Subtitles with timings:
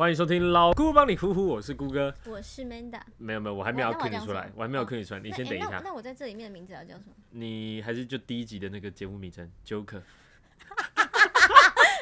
[0.00, 2.14] 欢迎收听老姑帮你呼呼，我是姑哥。
[2.24, 5.68] 我是 Manda，没有没有，我还没有要那我 Q 你出来我还没有哦 Q 你出来，你先等一下。
[5.72, 7.12] 那那我在这里面的名字要叫什么？
[7.32, 10.00] 你还是就第一集的那个节目名称 Joker。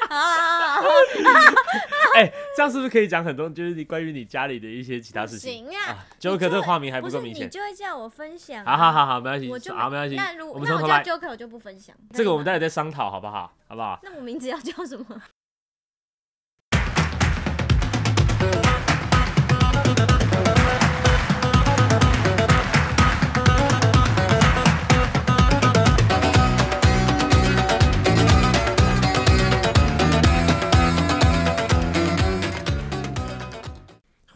[0.09, 0.79] 啊，
[2.15, 7.47] 哎，这样是不是可以讲很多，就是你关于你家里的一些其他事情行啊啊？Joker 这个化名还不够明显。
[7.47, 10.93] 你就会叫我分享、好好好，好，没关系，我就好没关系那如，我们从头来。
[10.93, 11.93] 那我叫 Joker 我就不分享。
[12.13, 13.53] 这个我们待在会再商讨，好不好？
[13.67, 13.99] 好不好？
[14.03, 15.21] 那我名字要叫什么？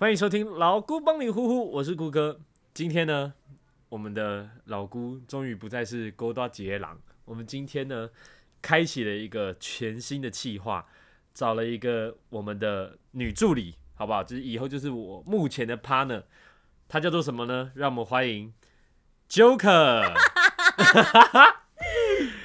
[0.03, 2.37] 欢迎收听老姑帮你呼呼，我是姑哥。
[2.73, 3.33] 今天呢，
[3.87, 8.09] 我们的老姑终于不再是勾搭杰郎，我们今天呢，
[8.61, 10.85] 开启了一个全新的企划，
[11.33, 14.21] 找了一个我们的女助理，好不好？
[14.21, 16.23] 就是以后就是我目前的 partner，
[16.89, 17.71] 她叫做什么呢？
[17.73, 18.53] 让我们欢迎
[19.29, 20.11] Joker。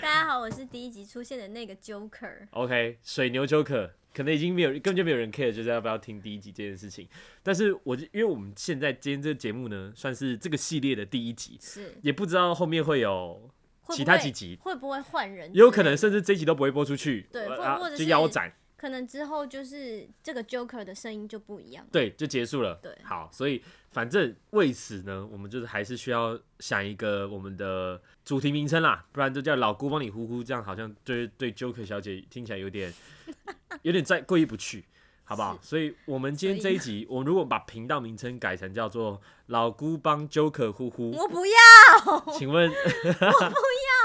[0.01, 2.47] 大家好，我是第一集出现的那个 Joker。
[2.53, 7.09] OK，水牛 Joker 可能已经没有根本就没有人 care，就是要不要听第一集这件事情。
[7.43, 13.49] 但是我就因为我们现在今天这个节目呢，算是这个系列的第一集，是，也不知道后面会有
[13.91, 15.53] 其他几集，会不会换人？
[15.55, 21.85] 也有可能甚至这一集都不会播出去，对或或者就是腰斩，可能之后就是这个 Joker 的声音就不一样。
[21.91, 22.77] 对，就结束了。
[22.81, 32.95] 对好，所以反正为此呢，我们就是还是需要想一个我们的主题名称啦，不然就叫老姑帮你呼呼，这样好像对对 Joker 小姐听起来有点
[33.83, 34.85] 有点在过意不去，
[35.25, 35.59] 好不好？
[35.61, 43.57] 所以我们今天这一集，我们如果把频道名称改成叫做老姑帮 Joker 呼呼，我不要，请问 我不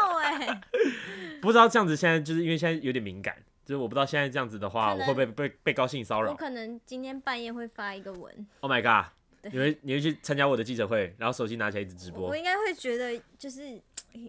[0.09, 0.61] 要哎、
[1.41, 9.11] 不知道这样子现在就是因为现在有点敏感，就是我不知道现在这样子的话，我会不会被被高兴骚扰我可能今天半夜会发一个文，？Oh my god！
[9.51, 13.81] 你会你会去参加我的记者会，然后手机拿起来一直直播我，应该会觉得就是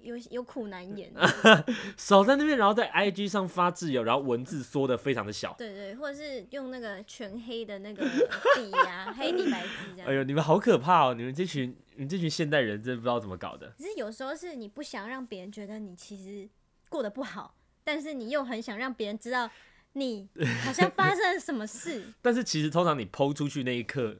[0.02, 1.12] 有有苦难言。
[1.96, 5.54] 手在那边，然后在 IG 上发自由，然后文字缩的非常的小。
[5.56, 10.08] 对对，或者是用那个全黑的那个笔呀、 黑底白字这样。
[10.08, 11.14] 哎呦，你们好可怕哦！
[11.14, 13.72] 你们这群你们这群现代人真的不知道怎么搞的。
[13.78, 16.48] 可是有时候是你不想让别人觉得你其实
[16.88, 17.54] 过得不好，
[17.84, 19.48] 但是你又很想让别人知道
[19.92, 20.28] 你
[20.64, 22.12] 好像发生了什么事。
[22.20, 24.16] 但是其实通常你剖出去那一刻，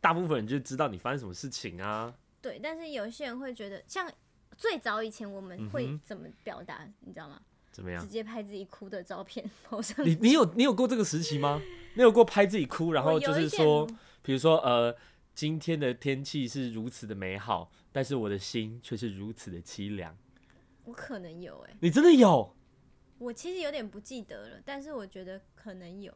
[0.00, 2.14] 大部分人就知道你发生什么事情啊。
[2.40, 4.10] 对，但是有些人会觉得，像
[4.56, 7.40] 最早以前我们会怎么表达，你知道吗？
[7.72, 8.08] 怎么样直？
[8.08, 9.44] 接拍自己哭的照片
[10.04, 11.60] 你你有你有过这个时期吗？
[11.94, 13.84] 你有过拍自己哭，然后就是说，
[14.22, 14.96] 比如说呃，
[15.34, 20.16] 今天的天气是如此的美好，但是我的心却是如此的凄凉。
[20.84, 22.54] 我可能有哎、你真的有？
[23.24, 26.12] 我其实有点不记得了，但是我觉得可能有，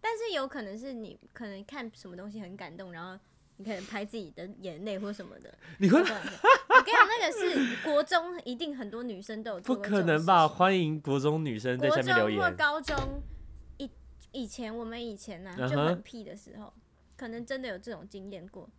[0.00, 3.20] 但是有可能是你可能看什么东西很感动，然后
[3.56, 5.52] 你可能拍自己的眼泪或什么的。
[5.78, 10.46] 你会我跟你讲，那个是国中一定很多女生都有做不可能吧？
[10.46, 12.50] 欢迎国中女生在国下面留中或。
[12.52, 12.96] 高中
[13.78, 13.90] 以
[14.30, 16.72] 以前我们以前呢、就很屁的时候，
[17.16, 18.70] 可能真的有这种经验过。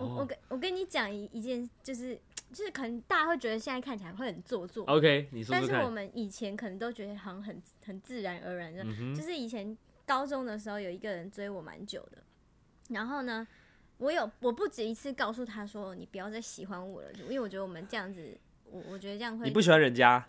[0.00, 2.18] 我我我跟你讲一一件，就是
[2.52, 5.90] 就是可能大家会觉得现在看起来会很做作，OK，你说但是我。
[5.90, 9.76] 们以前可能都觉得好像很很自然而然的，嗯，就是以前
[10.06, 12.18] 高中的时候有一个人追我蛮久的，
[12.90, 13.46] 然后呢，
[13.98, 20.26] 我有我不止一次告诉他说你不要再喜欢我了，因为我觉得我们这样子，我我觉得这样会你不喜欢人家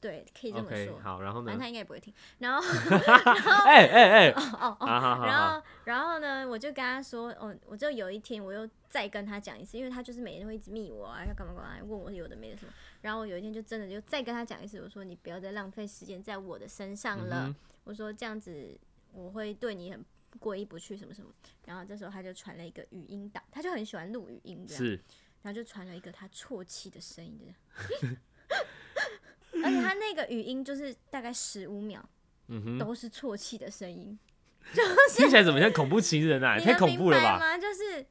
[0.00, 0.98] 对，可以这么说。
[1.00, 1.60] 好，然后呢反正？
[1.60, 2.12] 他应该也不会听。
[2.38, 2.60] 然后，
[3.64, 4.86] 哎哎哎，哦哦哦，
[5.26, 12.72] 然，后，然后呢，我就跟他说，哦，我就有一天我又再跟他讲一次，因为他就是每天会一直密我啊，要干嘛干嘛，问我有的没的什么。
[13.02, 17.48] 然后我有一天就真的就再跟他讲一次，我说你不要再浪费时间在我的身上了。
[17.48, 18.74] 嗯我说这样子
[19.12, 20.02] 我会对你很
[20.38, 21.30] 过意不去，什么什么。
[21.66, 24.92] 然后这时候他就传了一个语音档，他就很喜欢录语音这样，是
[25.42, 28.16] 然后就传了一个他啜泣的声音这样。
[29.62, 32.02] 而且他那个语音就是大概十五秒，
[32.46, 34.18] 嗯哼，都是啜泣的声音，
[35.14, 36.56] 听起来怎么像恐怖情人啊？
[36.56, 37.38] 你太恐怖了吧？
[37.38, 37.58] 吗？
[37.58, 38.04] 就是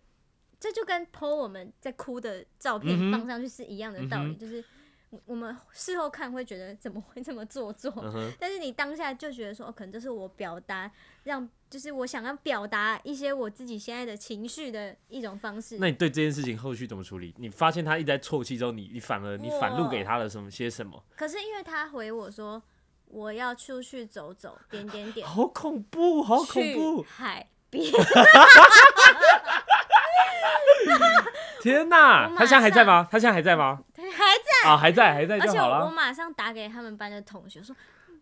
[0.60, 4.64] 这就跟 PO 我们在哭的照片放上去是一样的道理，嗯就是
[5.10, 10.90] 我我们事后看会觉得怎么会这么做作，嗯，但是你当下就觉得说，哦，可能这是我表达
[11.24, 15.78] 让，就是我想要表达一些我自己现在的情绪的一种方式。
[15.80, 17.34] 那你对这件事情后续怎么处理？
[17.38, 21.04] 你发现他一直在啜泣之后，你你反而你反录给他了什么些什么？
[21.16, 22.62] 可是因为他回我说
[23.14, 27.04] 我要出去走走，点点点，好恐怖，好恐去怖！
[27.04, 27.86] 海边。
[31.62, 33.08] 天哪他现在还在吗？
[33.10, 33.82] 他现在还在吗？
[33.96, 35.90] 还在，啊，还在，还在而且我。
[35.90, 37.74] 马上打给他们班的同学说，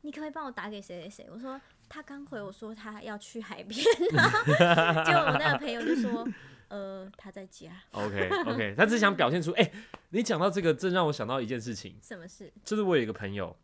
[0.02, 1.28] 你可不可以帮我打给谁谁谁？
[1.34, 1.60] 我说
[1.90, 3.84] 他刚回我说他要去海边、
[4.18, 6.28] 啊，结果我那个朋友就说，
[6.68, 9.72] 呃，他在家，OK OK，他只是想表现出，哎、
[10.10, 12.52] 你讲到这个，真让我想到一件事情，什么事？
[12.64, 13.56] 就是我有一个朋友，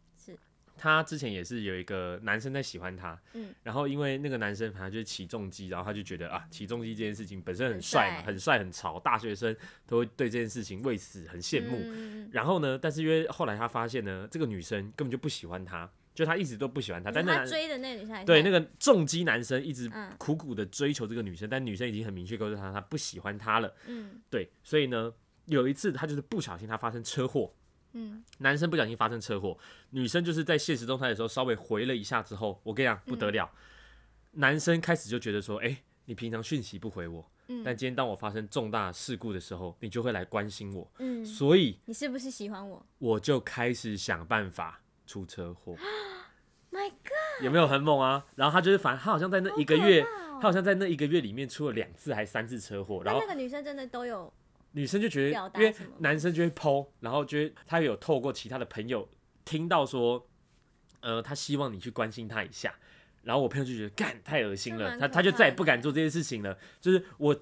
[0.77, 3.55] 是他之前也是有一个男生在喜欢他，嗯。
[3.63, 8.57] 然后因为那个男生反正就是起重机，然后他就觉得啊，起重机这件事情本身很很帅嘛，很帅。
[8.57, 11.79] 很潮，大学生都会对这件事情为此很羡慕。
[11.83, 20.11] 嗯然后呢，但是因为后来他发现呢，这个女生根本就不喜欢他，就他一直都不喜欢他，但那男他追的那个女生对那个重机男生一直嗯。
[20.17, 23.73] 苦苦的追求这个女生，但女生已经很明确告诉他，他不喜欢他了。
[23.85, 24.19] 嗯。
[24.29, 25.13] 对，所以呢，
[25.45, 27.53] 有一次他就是不小心他发生车祸，
[27.97, 28.23] 嗯。
[28.37, 29.57] 男生不小心发生车祸，
[29.89, 33.49] 女生就是在现实动态的时候稍微回了一下之后，我跟你讲不得了，
[34.33, 37.63] 男生开始就觉得说，哎、你平常讯息不回我，嗯。
[37.63, 42.85] 但今天当我发生重大事故的时候，你就会来关心我，嗯，所以你是不是喜欢我？
[42.99, 45.75] 我就开始想办法出车祸？
[46.69, 48.25] My God，有没有很猛啊？
[48.35, 50.03] 然后他就是反正他好像在那一个月，
[50.33, 54.31] 他好像在那一个月里面出了两次还三次车祸，然后那那个女生真的都有
[54.77, 59.09] 女生就觉得，因为男生就会剖，然后觉得他有透过其他的朋友
[59.43, 60.23] 听到说，
[60.99, 62.75] 呃，他希望你去关心他一下，
[63.23, 67.35] 然后我朋友就觉得干太恶心了，他他就再也不敢做这件事情了，就是我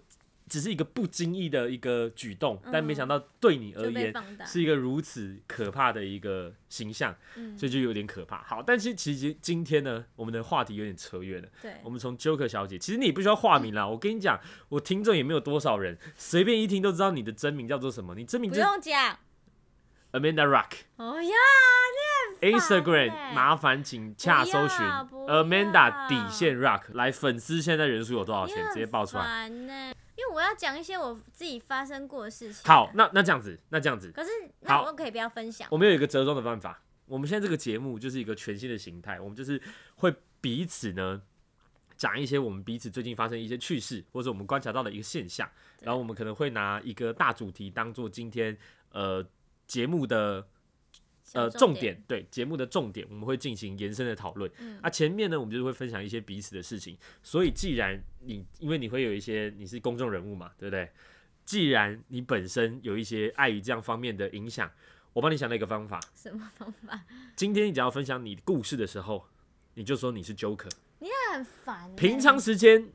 [0.47, 4.13] 只是一个不经意的一个举动，但没想到对你而言，
[4.45, 8.43] 是一个如此可怕的一个形象，嗯，所以就有点可怕。
[8.43, 11.49] 好，但是其实今天呢，我们的话题有点扯远了。
[11.61, 13.87] 对我，们从 Joker 小姐，其实你不需要化名啦。
[13.89, 14.39] 我跟你讲，
[14.69, 18.13] 我听众也没有多少人，随便一听都知道你的真名叫做什么。
[18.13, 19.17] 你真名不就是用讲。
[20.11, 20.71] Amanda Rock。
[20.97, 21.35] 哦呀，
[22.41, 24.85] Instagram 欸麻烦请洽搜寻
[25.27, 28.57] Amanda 底线 Rock 来粉丝现在人数有多少钱？
[28.69, 29.47] 直接报出来。
[29.47, 32.63] 因为我要讲一些我自己发生过的事情。
[32.65, 34.29] 好，，那那这样子，那这样子，可是
[34.61, 35.67] 那好我可以不要分享。
[35.71, 36.81] 我们有一个折中的办法。
[37.07, 39.61] 我们现在这个节目就是一个全新的形态，我们就是
[39.97, 40.11] 会
[40.41, 41.21] 彼此呢
[41.95, 45.47] 讲一些我们彼此最近发生一些趣事，或者我们观察到的一个现象，
[45.81, 48.57] 然后我们可能会拿一个大主题当做今天
[48.91, 49.23] 呃
[49.67, 50.47] 节目的
[51.33, 54.49] 呃重点，对节目的重点，我们会进行延伸的讨论。
[54.59, 56.97] 嗯啊，前面呢，我们就是会分享一些彼此的事情。
[57.23, 60.89] 所以，既然你因为你会有一些你是公众人物嘛，对不对？
[61.43, 64.71] 既然你本身有一些碍于这样方面的影响，
[65.13, 65.99] 我帮你想了一个方法。
[66.15, 66.99] 什么方法？
[67.35, 69.25] 今天你只要分享你故事的时候，
[69.75, 70.71] 你就说你是 Joker。
[70.99, 71.95] 你很烦欸。
[71.95, 72.89] 平常时间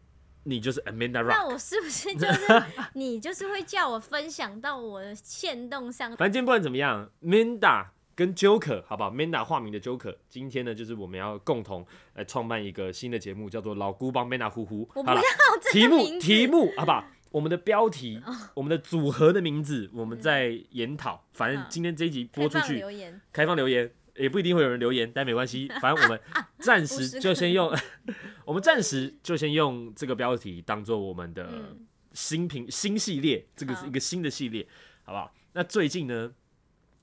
[0.45, 1.47] 你就是 Amanda 那。
[1.47, 2.41] 我是不是就是
[2.95, 6.17] 你就是会叫我分享到我的线动上？
[6.17, 7.87] 反正不管怎么样，Manda
[8.21, 14.81] 跟 Joker 好不好？Manda 化名的 Joker，今天呢就是我们要共同来创办一个新的节目，叫做老姑帮 Manda 呼呼。
[14.95, 17.03] 我不好了要，这题目题目好不好？
[17.31, 18.21] 我们的标题，
[18.53, 21.25] 我们的组合的名字，我们在研讨。
[21.33, 26.21] 反正今天这一集播出去，留言，开放留言，也不一定会有人留言，但没关系， 反正我们
[26.59, 27.75] 暂时就先用，
[28.45, 34.67] 我们暂时就先用这个标题当做我们的嗯，新品新系列，这个是一个新的系列，
[35.05, 35.33] 好不好？
[35.53, 36.31] 那最近呢，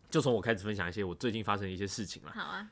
[0.09, 2.69] 就从我开始分享一些我最近发生的一些事情啦，好啊，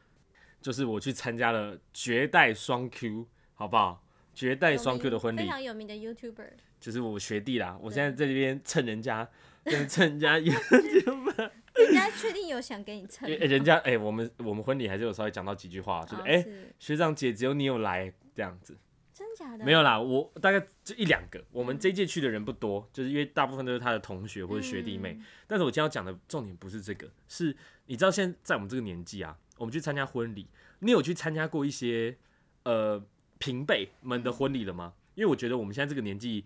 [0.62, 4.02] 就是我去参加了绝代双 Q，好不好？
[4.34, 5.40] 绝代双 Q 的婚礼。
[5.40, 6.50] 非，常有名的 YouTuber，
[6.80, 9.30] 就是我学弟啦，我现在在这边蹭人家，
[9.64, 16.74] 跟蹭人家， 因人家确定有想给你蹭为人家哎、我们我们婚礼还是有稍微讲到几句话，就是哦哎、是。
[16.80, 18.78] 学长姐只有你有来这样子，
[19.16, 19.64] 真假的？
[19.64, 21.42] 没有啦，我大概就一两个。
[21.54, 25.14] 我们这一届去的人不多，就是因为大部分都是他的同学或者学弟妹。
[25.14, 30.48] 嗯但是我今天要讲的重点不是这个，是你知道现在在我们这个年纪啊，我们去参加婚礼，
[30.80, 32.18] 你有去参加过一些
[32.64, 33.02] 呃
[33.38, 34.94] 平辈们的婚礼了吗？
[35.14, 36.44] 因为我觉得我们现在这个年纪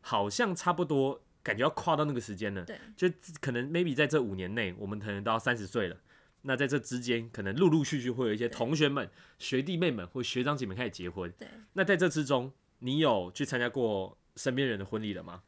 [0.00, 2.64] 好像差不多，感觉要跨到那个时间了。
[2.64, 3.08] 对，就
[3.40, 5.96] 可能 maybe 在这五年内，我们可能都要三十岁了。
[6.42, 11.32] 那在这之间，可能陆陆续续会有一些同学们、学弟妹们或学长姐们开始结婚。
[11.38, 15.42] 对，那在这之中，你有去参加过身边人的婚礼了吗？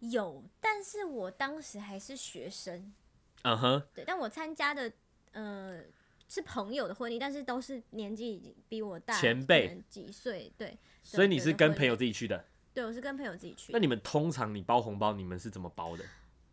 [0.00, 2.92] 有，但是我当时还是学生，
[3.42, 4.92] 嗯哼，对，但我参加的
[5.32, 5.82] 呃
[6.28, 12.44] 是朋友的婚礼，但是都是年纪已经比我大前辈几岁，对，所以你是跟朋友自己去的。
[12.74, 13.78] 对，我是跟朋友自己去那。
[13.78, 16.04] 你们通常你包红包，你们是怎么包的？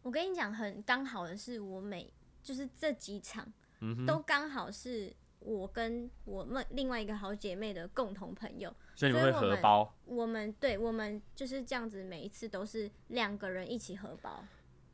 [0.02, 2.14] 我跟你讲，很刚好的是，我每
[2.44, 3.52] 就是这几场
[3.82, 9.96] 嗯，都刚好是我跟我们另外一个好姐妹的共同朋友，所以你们会合包。
[10.06, 14.44] 我们对我们就是这样子，每一次都是两个人一起合包，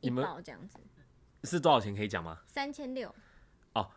[0.00, 0.78] 一包这样子，
[1.44, 2.40] 是多少钱可以讲吗？
[2.46, 3.14] 三千六。
[3.74, 3.90] 哦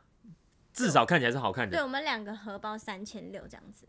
[0.73, 3.85] 至少看起来是好看的对，我们两个合包三千六这样子。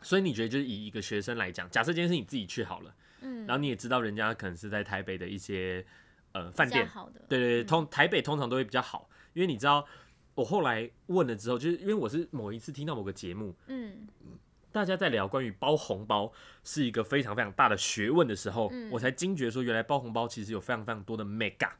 [0.00, 5.84] 所以你觉得就是以一个学生来讲，假设今天是你自己去好了，嗯，然后你也知道人家可能是在台北的一些
[6.32, 9.86] 呃饭店，好的，对对对，嗯通台北通常都会比较好，因为你知道
[10.36, 14.06] 我后来问了之后，就是因为我是某一次听到某个节目，嗯，
[14.70, 18.90] 大家在聊关于包红包是一个非常非常大的学问的时候，嗯。
[18.90, 21.70] 我才惊觉说，原来包红包其实有非常非常多的 mega。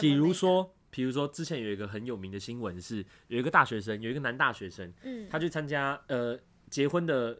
[0.00, 6.38] 比如说，比如说之前有一个很有名的新闻是，有一个大学生，有一个男大学生，嗯，他去参加呃
[6.70, 7.38] 结婚的，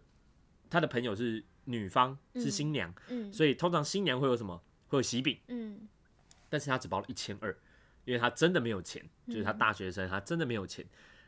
[0.69, 2.51] 他的朋友是女方是嗯。
[2.51, 3.33] 新娘，嗯。
[3.33, 4.63] 所以通常新娘会有什么？
[4.89, 5.89] 会有喜饼，嗯。
[6.51, 7.57] 但是他只包了一千二，
[8.05, 10.85] 因为他真的没有钱，就是他大学生，他真的没有钱。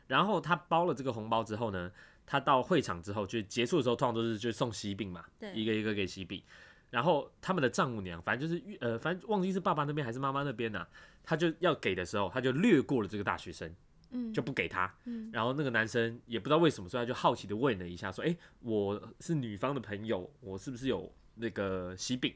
[0.07, 1.91] 然后他包了这个红包之后呢，
[2.25, 6.41] 他到会场之后，就结束的时候，通常都是就送喜饼嘛，对一个一个给喜饼。
[6.89, 10.89] 然后他们的丈母娘，反正就是呃，反正忘记是爸爸那边还是妈妈那边呐、啊
[11.29, 13.69] 他就要给的时候，他就略过了这个大学生，
[14.11, 14.89] 嗯就不给他。
[15.03, 22.33] 嗯然后那个男生也不知道为什么，所以他就好奇的问了一下，说：“哎、我是女方的朋友，我是不是有那个喜饼？”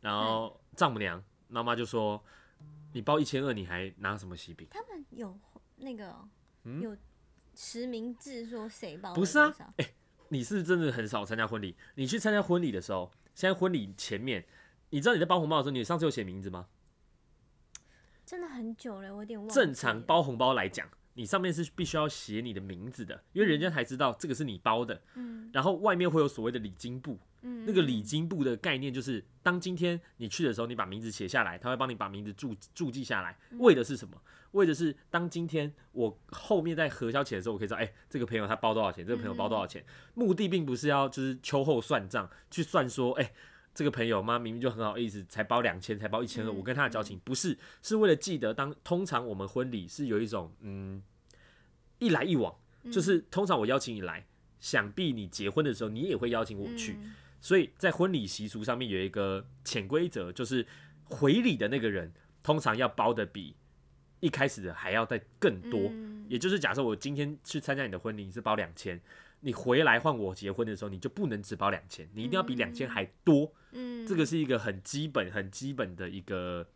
[0.00, 2.24] 然后丈母娘妈妈就说
[2.92, 4.66] ：“你包一千二，你还拿什么喜饼？
[4.70, 5.38] 他们有
[5.76, 6.14] 那个
[6.64, 6.96] 嗯有
[7.54, 9.74] 实名制说谁包不是啊多少
[10.28, 11.76] 你是是真的很少参加婚礼？
[11.96, 14.46] 你去参加婚礼的时候，现在婚礼前面，
[14.90, 16.68] 你知道你在包红包的时候，你上次有写名字吗？
[18.24, 25.00] 真的很久了，我有点忘了正常，包红包来讲，你上面是必须要写你的名字的，因为人家才知道这个是你包的。
[25.14, 34.20] 嗯然后外面会有所谓的礼金簿，嗯，那个礼金簿的概念就是，当今天你去的时候，你把名字写下来，他会帮你把名字注注记下来，嗯为的是什么？
[34.52, 39.84] 为的是当今天我后面在核销钱的时候，我可以知道，哎、这个朋友他包多少钱，这个朋友包多少钱。
[40.14, 43.32] 目的并不是要就是秋后算账，去算说，哎、
[43.74, 51.02] 这个朋友妈明明就很好意思，才包两千，才包一千二，嗯我跟他的交情不是，是为了记得当通常我们婚礼是有一种嗯
[51.98, 52.54] 一来一往，
[52.92, 54.26] 就是通常我邀请你来，
[54.60, 57.14] 想必你结婚的时候你也会邀请我去，嗯。
[57.40, 60.66] 所以在婚礼习俗上面有一个潜规则，就是
[61.04, 62.12] 回礼的那个人
[62.42, 63.56] 通常要包的比
[64.20, 65.88] 一开始的还要再更多。
[65.90, 66.24] 嗯。
[66.28, 69.00] 也就是假设我今天去参加你的婚礼，你是包两千，
[69.42, 73.52] 你回来换我结婚的时候，你就不能只包两千，你一定要比两千还多。
[73.72, 76.66] 嗯，这个是一个很基本、很基本的一个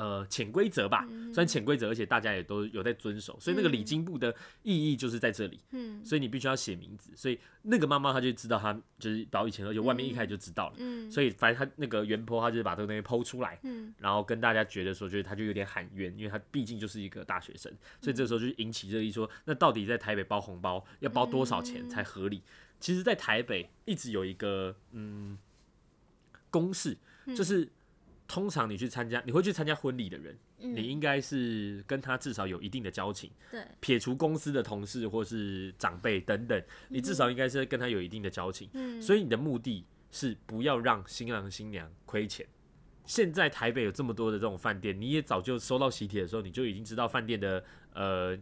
[0.00, 5.60] 呃潜规则吧，嗯虽然潜规则，而且大家也都有在遵守，所以那个礼金部的意义就是在这里。
[5.72, 10.76] 嗯所以你必须要写名字，所以那个妈妈她就知道她就是包一千二，就外面一开始就知道了。
[10.78, 22.42] 嗯所以反正她那个原坡，她就是把这个东西剖出来，嗯然后跟大家觉得说，就是她就有点喊冤，因为她毕竟就是一个大学生，所以这时候就引起热议说，那到底在台北包红包要包多少钱才合理？
[22.80, 25.36] 其实，在台北一直有一个嗯
[26.48, 26.96] 公式，
[27.36, 27.68] 就是
[28.30, 30.72] 通常你去参加，你会去参加婚礼的人，嗯。
[30.72, 33.28] 你应该是跟他至少有一定的交情。
[33.50, 33.60] 对。
[33.80, 39.02] 撇除公司的同事或是长辈等等，你至少应该是跟他有一定的交情，嗯。
[39.02, 42.46] 所以你的目的是不要让新郎新娘亏钱。
[43.04, 48.38] 现在台北有这么多的这种饭店，你也早就收到喜帖的时候，你就已经知道饭店的呃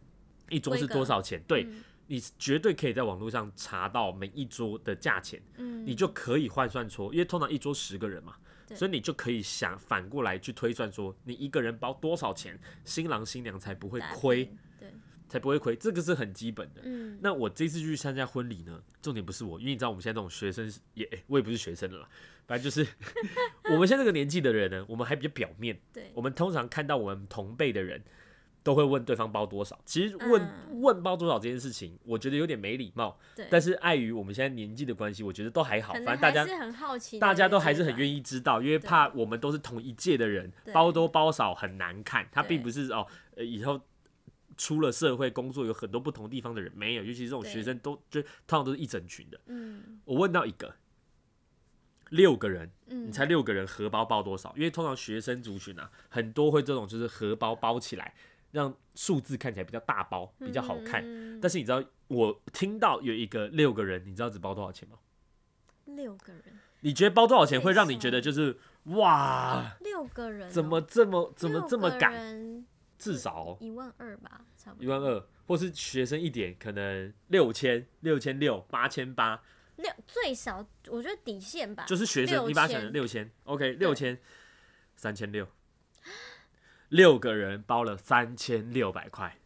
[0.51, 1.83] 一桌是多少钱，对嗯。
[2.11, 5.87] 你绝对可以在网络上查到每一桌的价钱，嗯。
[5.87, 14.45] 你就可以换算出，因为通常一桌十个人嘛，对所以你就可以想反过来去推算说，你一个人包多少钱，新郎新娘才不会亏。
[14.79, 14.89] 对
[15.29, 16.81] 才不会亏，这个是很基本的。
[16.85, 22.09] 嗯那我这次去参加婚礼呢，重点不是我，因为你知道我们现在这种学生也，欸我也不是学生了啦，
[22.47, 22.91] 反正就是
[23.71, 28.03] 我们现在这个年纪的人呢，我们还比较表面，对我们通常看到我们同辈的人。
[28.63, 30.81] 都会问对方包多少，其实问、嗯。
[30.81, 33.19] 问包多少这件事情，我觉得有点没礼貌。
[33.35, 42.29] 对，但是碍于我们现在年纪的关系，我觉得都还好，反正大家是很好奇大家都还是很愿意意知道，因为怕我们都是同一届的人，包多包少很难看。
[42.31, 42.49] 他对。
[42.51, 43.81] 并不是哦，呃，以后
[44.57, 49.41] 出了社会工作有很多不同地方的人没有，尤其是这种学生都就通常都是一整群的。
[49.47, 50.01] 嗯。
[50.05, 50.75] 我问到一个
[52.11, 54.55] 六个人，嗯，你猜六个人荷包包多少？
[54.57, 58.15] 因为通常学生族群啊，很多会这种就是荷包包起来，
[58.51, 61.03] 让数字看起来比较大包，比较好看。
[61.05, 64.99] 嗯但是你知道，我听到有一个六个人，你知道只包多少钱吗？
[65.85, 66.43] 六个人，
[66.81, 72.13] 你觉得包多少钱会让你觉得就是哇，六个人哦怎么这么怎么这么敢？
[72.13, 72.67] 敢？
[72.99, 74.85] 至少一万二吧，差不多。
[74.85, 79.41] 一万二，或是学生一点，可能六千、六千六、八千八，
[79.77, 84.19] 六最少，我觉得底线吧，就是学生，6000你把它想成六千，OK，六千，
[84.97, 85.47] 三千六，
[86.89, 89.37] 六个人包了三千六百块。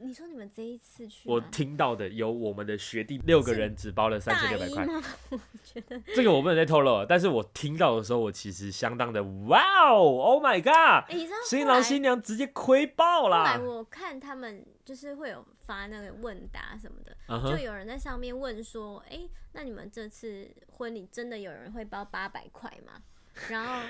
[0.00, 4.86] 你说你们这一次去我听到的有我们的学弟六个人只包了三千六百块，
[5.30, 7.04] 我觉得这个我不能再透露了。
[7.04, 11.10] 但是我听到的时候，我其实相当的哇哦，Oh my god！
[11.10, 13.60] 哎，你知道新郎新娘直接亏爆后来啦！
[13.60, 23.02] 我看他们就是会有发那个问答什么的，就有人在上面问说，哎、那你们这次婚礼真的有人会包八百块吗？
[23.48, 23.80] 然后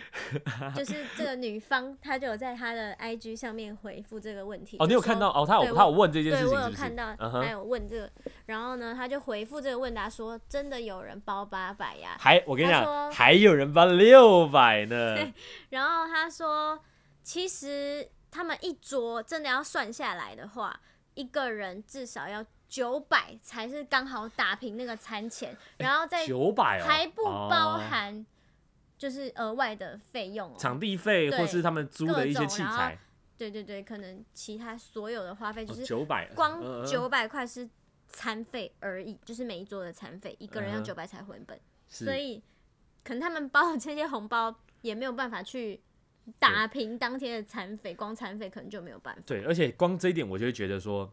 [0.74, 4.76] 就是这个女方她就有在她的 IG 上面回复这个问题。
[4.78, 5.44] 哦，你有看到哦？
[5.46, 6.70] 他对有她有问这件事情是不是？
[6.70, 8.10] 有看到，她有问这个，
[8.46, 12.16] 然后呢，她就回复这个问答说，真的有人包八百呀？
[12.20, 15.16] 还我跟你讲，还有人包六百呢。
[15.70, 16.78] 然后她说，
[17.22, 20.78] 其实他们一桌真的要算下来的话，
[21.14, 28.26] 一个人至少要九百才是刚好打平那个餐钱，然后再九百哦，还不包哦含
[28.98, 30.56] 就是额外的费用哦。
[30.58, 32.98] 场地费或是他们租的一些器材，
[33.38, 37.66] 对对对，可能其他所有的花费就是九百，光九百块是
[38.08, 42.42] 餐费而已，就是每一桌的餐费，一个人要九百才回本，所以
[43.04, 45.80] 可能他们包的这些红包也没有办法去
[46.38, 49.22] 打平当天的餐费，光餐费可能就没有办法。
[49.24, 51.10] 对，而且光这一点，我就会觉得说，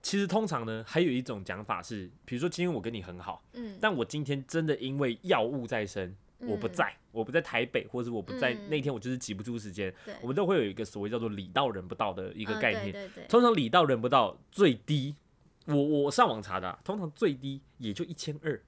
[0.00, 6.72] 其实通常呢，还有一种讲法是，比如说今天我跟你很好，嗯，但我今天真的因为药物在身，我不嗯。
[6.72, 8.68] 在，我不在台北，或者是我不在、嗯。
[8.68, 13.10] 那天，我就是挤不出时间，我们都会有一个所谓叫做礼到人不到的一一个概念。
[13.28, 15.14] 通常礼到人不到最低，
[15.66, 18.60] 我我上网查的啊、通常最低也就一千二，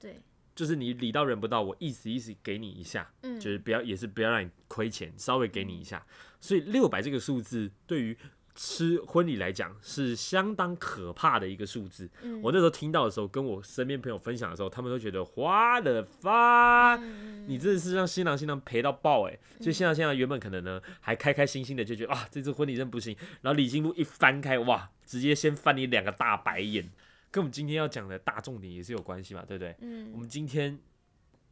[0.00, 0.20] 对，
[0.54, 6.04] 就是你礼到人不到，我意思意思给你一下，嗯，就是不要也是不要让你亏钱，稍微给你一下。
[6.40, 8.16] 所以六百这个数字对于
[8.54, 12.08] 吃婚礼来讲是相当可怕的一个数字。
[12.22, 12.40] 嗯。
[12.42, 16.94] 我那时候听到的时候，跟我身边朋友分享的时候，他们都觉得花的发。
[16.96, 26.90] 嗯你真的是让新郎新娘赔到爆哎、就新郎新娘原本可能呢还开开心心的就觉得啊这次婚礼真不行，然后礼金簿一翻开哇，直接先翻你两个大白眼，
[27.30, 29.76] 跟我们今天要讲的大重点也是有关系嘛，对不对？
[29.80, 30.10] 嗯。
[30.12, 30.78] 我嗯，们今天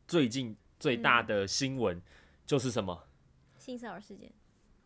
[0.09, 2.01] 最近最大的新闻
[2.47, 3.05] 就是什么？
[3.59, 4.33] 性骚扰事件，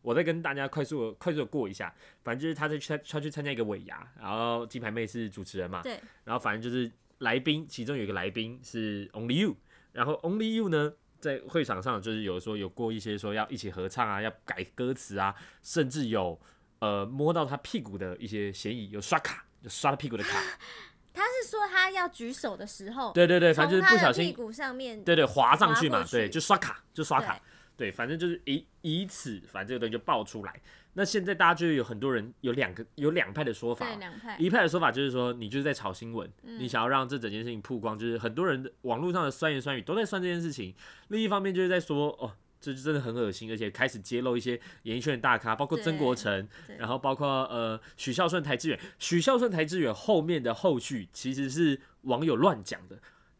[0.06, 9.56] 我再跟大家快速地快速的过一下，反正就是他在去他去参加一个尾牙，然后鸡排妹是主持人嘛，对，然后反正就是来宾，其中有一个来宾是 Only You，
[9.90, 16.40] 然后 Only You 呢，在会场上就是有说有过一些说要一起合唱啊，要改歌词啊，甚至有
[16.78, 20.40] 呃摸到他屁股的一些嫌疑，有刷卡，有刷他屁股的卡，
[21.12, 26.12] 他是说他要举手的时候，对对对，反正就是不小心，屁股上面，对对，滑上去嘛，去。
[26.12, 27.40] 对，就刷卡，就刷卡
[27.76, 30.60] 对，反正就是以以此，反正这个东西就爆出来。
[30.94, 40.74] 那现在大家就有很多人有两个有两派的说法对，两派，一派的说法就是说，你就是在炒新闻，嗯你想要让这整件事情曝光，就是很多人的网络上的酸言酸语都在酸这件事情。
[41.08, 46.48] 另一方面就是在说，哦，这就真的很恶心，而且开始揭露一些演艺圈的大咖，包括曾国成，
[46.78, 48.80] 然后包括呃许孝顺、台志远。
[48.98, 52.98] 许孝顺、台志远后面的后续其实是网友乱讲的。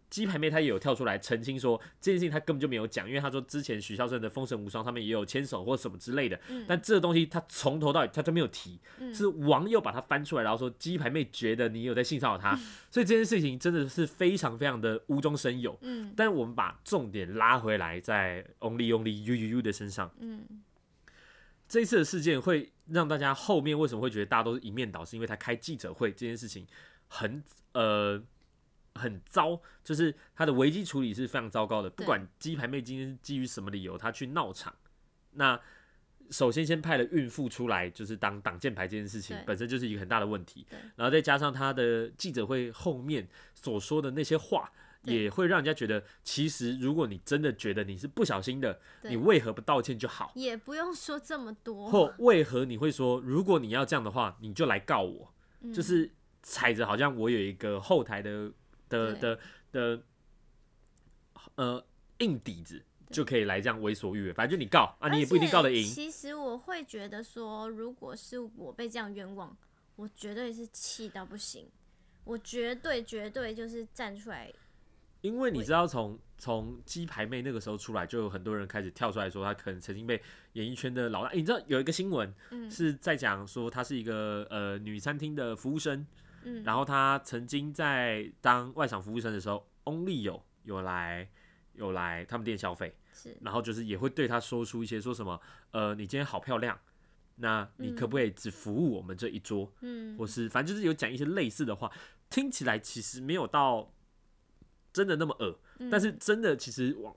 [0.09, 12.57] 鸡排妹她也有跳出来澄清说，这件事情她根本就没有讲，因为她说之前许孝顺的《封神无双》他们也有牵手或什么之类的，嗯但这个东西她从头到尾她都没有提，嗯是网友把它翻出来，然后说鸡排妹觉得你有在性骚扰她，
[12.91, 15.77] 所以这件事情真的是非常非常的无中生有。
[15.83, 20.45] 嗯但我们把重点拉回来，在 Only Only You You You 的身上，嗯
[21.69, 26.65] 这一次的事件会让大家后面为什么会觉得大家都是一面倒，是因为他开记者会这件事情
[27.09, 27.43] 很
[27.73, 28.23] 呃
[28.97, 31.91] 很糟，就是他的危机处理是非常糟糕的。
[31.91, 34.75] 不管鸡排妹今天是基于什么理由，她去闹场，
[35.33, 35.61] 那
[36.31, 40.67] 首先先派了孕妇出来，就是当挡箭牌这件事情本身就是一个很大的问题。
[40.97, 44.73] 然后再加上他的记者会后面所说的那些话。
[45.03, 50.33] 也会让人家觉得，其实如果你真的觉得你是不小心的，你为何不道歉就好？
[50.35, 55.33] 也不用说这么多，或为何你会说，如果你要这样的话，你就来告我？
[55.61, 56.11] 嗯就是
[56.43, 58.51] 踩着好像我有一个后台的
[58.89, 59.39] 的的
[59.73, 60.03] 的
[61.57, 61.87] 呃
[62.19, 64.33] 硬底子，就可以来这样为所欲为。
[64.33, 65.85] 反正就你告啊，你也不一定告得赢。
[65.85, 69.57] 其实我会觉得说，如果是我被这样冤枉，
[69.97, 71.67] 我绝对是气到不行，
[72.25, 74.53] 我绝对绝对就是站出来，
[75.21, 80.21] 因为你知道从，从鸡排妹那个时候出来，就有很多人开始跳出来说，她可能曾经被
[80.53, 81.33] 演艺圈的老大。
[81.33, 86.07] 你知道有一个新闻嗯是在讲说，她是一个呃女餐厅的服务生，
[86.47, 91.29] 嗯，然后他曾经在当外场服务生的时候，Only 有有来
[91.75, 93.37] 有来他们店消费，是。
[93.41, 95.41] 然后就是也会对他说出一些说什么，
[95.73, 96.79] 呃，你今天好漂亮，
[97.35, 99.73] 那你可不可以只服务我们这一桌？
[99.81, 100.17] 嗯。
[100.17, 101.91] 或是反正就是有讲一些类似的话，
[102.31, 103.93] 听起来其实没有到
[104.93, 105.91] 真的那么恶，嗯。
[105.91, 107.15] 但是真的其实网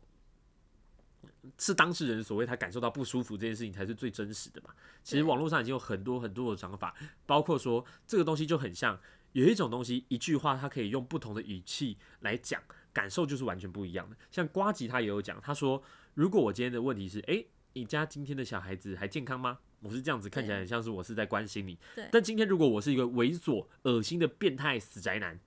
[1.58, 4.72] 是当事人所谓他感受到不舒服这件事情才是最真实的嘛。
[5.04, 6.94] 其实网络上已经有很多很多的讲法，
[7.26, 9.00] 包括说这个东西就很像
[9.34, 12.62] 有一种东西，一句话它可以用不同的语气来讲，
[12.92, 14.16] 感受就是完全不一样的。
[14.32, 15.82] 像瓜吉他也有讲，他说
[16.14, 19.60] 如果我今天的问题是，诶，你家今天的小孩子还健康吗？
[19.82, 21.78] 我是这样子看起来很像是我是在关心你，
[22.12, 25.40] 但今天如果我是一个猥琐、恶心的变态死宅男，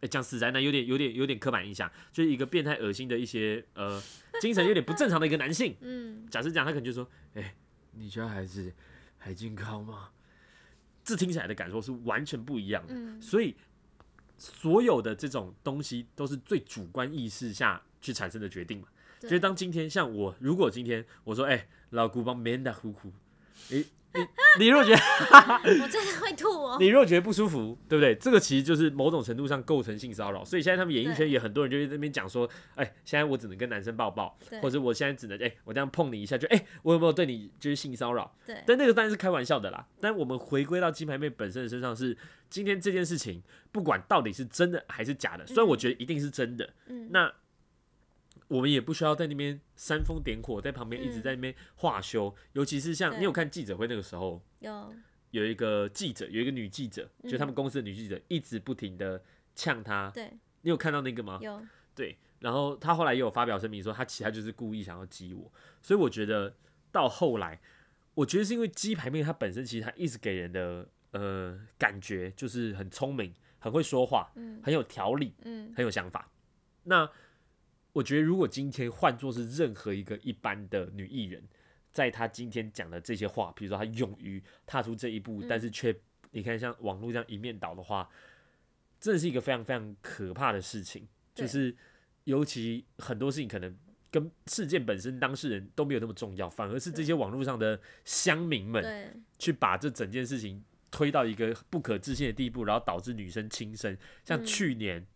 [0.00, 4.02] 哎、讲死宅男有点、有点、有点刻板印象，就是一个变态、恶心的一些呃
[4.40, 5.76] 精神有点不正常的一个男性。
[5.80, 7.54] 嗯，假设这样，他可能就说：“哎、
[7.92, 8.72] 你家孩子
[9.18, 10.08] 还健康吗？”
[11.04, 12.94] 这听起来的感受是完全不一样的。
[12.94, 13.54] 嗯所以
[14.36, 18.88] 所有的这种东西都是最主观意识下去产生的决定嘛。
[19.20, 23.12] 对就是当今天像我，如果今天我说：“哎、老姑帮 man 的呼呼。”
[23.70, 25.00] 你你你如果觉得
[25.82, 26.76] 我真的会吐哦。
[26.80, 28.14] 你如果觉得不舒服，对不对？
[28.14, 30.44] 这个其实就是某种程度上构成性骚扰。
[30.44, 38.32] 所以现在他们演艺圈也很多人就在那边讲说，哎、现在我只能跟男生抱抱，或者我现在只能哎、我这样碰你一下就哎、我有没有对你就是性骚扰？
[38.46, 39.86] 对，但那个当然是开玩笑的啦。
[40.00, 42.16] 但我们回归到金牌妹本身的身上是，
[42.48, 47.32] 今天这件事情不管到底是真的还是假的，虽然我觉得一定是真的，嗯，那
[48.48, 52.34] 我们也不需要在那边煽风点火，在旁边一直嗯在那边话修。
[52.52, 54.94] 尤其是像你有看记者会那个时候，有，
[55.30, 59.22] 有一个记者，有一个女记者，就他们公司的女记者，一直不停的
[59.54, 60.10] 呛他。
[60.10, 60.30] 对，
[60.62, 61.38] 你有看到那个吗？
[61.42, 61.60] 有，
[61.94, 65.50] 对，然后他后来也有发表声明说，他其实他就是故意想要激我，
[65.82, 66.54] 所以我觉得
[66.92, 67.60] 到后来，
[68.14, 74.60] 我觉得是因为鸡排妹她本身其实她一直给人的呃感觉就是很聪明，很会说话，嗯。
[74.62, 75.72] 很有条理，嗯。
[75.74, 76.30] 很有想法。
[76.84, 77.10] 那
[77.94, 81.42] 我觉得如果今天换作是任何一个一般的女艺人，
[81.92, 85.96] 在她今天讲的这些话，比如说她勇于踏出这一步，嗯但是却
[86.32, 88.10] 你看像网络这样一面倒的话，
[89.00, 91.08] 真的是一个非常非常可怕的事情。
[91.34, 91.74] 就是
[92.24, 93.76] 尤其很多事情可能
[94.10, 103.96] 跟事件本身当事人都没有那么重要，反而是这些网络上的乡民们，去把这整件事情推到一个不可置信的地步，然后导致女生轻生。
[104.24, 104.44] 像嗯。
[104.44, 105.06] 去年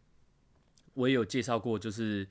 [0.94, 2.28] 我也有介绍过，就是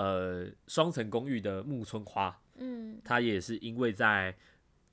[0.00, 2.98] 呃双层公寓的木村花，嗯。
[3.04, 4.34] 她也是因为在